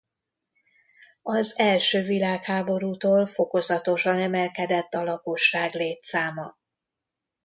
Az 1.21 1.59
első 1.59 2.01
világháborútól 2.01 3.25
fokozatosan 3.25 4.17
emelkedett 4.19 4.93
a 4.93 5.03
lakosság 5.03 5.73
létszáma. 5.73 6.57